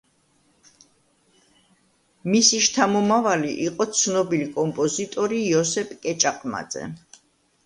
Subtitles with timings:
[2.35, 6.89] მისი შთამომავალი იყო ცნობილი კომპოზიტორი იოსებ კეჭაყმაძე.